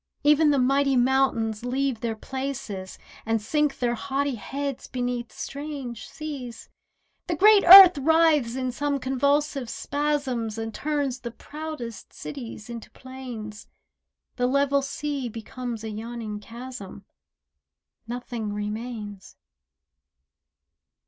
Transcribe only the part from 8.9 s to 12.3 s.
convulsive spasms And turns the proudest